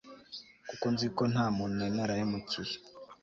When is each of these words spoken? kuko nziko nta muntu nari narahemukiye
kuko 0.69 0.85
nziko 0.93 1.21
nta 1.33 1.45
muntu 1.55 1.75
nari 1.77 1.93
narahemukiye 1.97 2.73